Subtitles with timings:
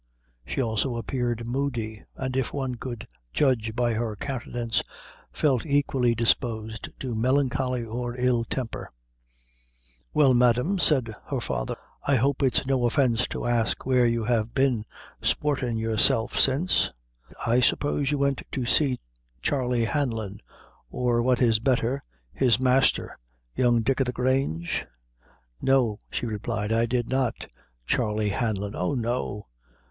[0.47, 4.81] She also appeared moody; and if one could judge by her countenance,
[5.31, 8.89] felt equally disposed to melancholy or ill temper.
[10.11, 14.23] "Well, madam," said her father, "I hope it's no offence to ask you where you
[14.23, 14.85] have been
[15.21, 16.89] sportin' yourself since?
[17.45, 18.99] I suppose you went to see
[19.43, 20.41] Charley Hanlon;
[20.89, 22.01] or, what is betther,
[22.33, 23.19] his masther,
[23.55, 24.87] young Dick o' the Grange?"
[25.61, 27.45] "No," she replied, "I did not.
[27.85, 28.73] Charley Hanlon!
[28.75, 29.45] Oh, no!"